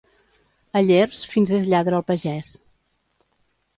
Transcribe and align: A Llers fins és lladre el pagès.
A 0.79 0.83
Llers 0.85 1.19
fins 1.33 1.53
és 1.59 1.69
lladre 1.73 1.99
el 1.99 2.07
pagès. 2.11 2.51